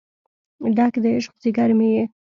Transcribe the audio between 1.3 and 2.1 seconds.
ځیګر مې یې